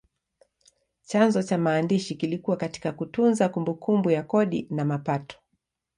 Chanzo 1.01 1.43
cha 1.43 1.57
maandishi 1.57 2.15
kilikuwa 2.15 2.57
katika 2.57 2.91
kutunza 2.91 3.49
kumbukumbu 3.49 4.11
ya 4.11 4.23
kodi 4.23 4.67
na 4.69 4.85
mapato. 4.85 5.37